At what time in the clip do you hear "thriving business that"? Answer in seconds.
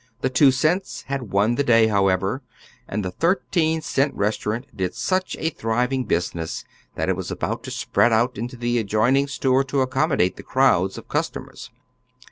5.51-7.07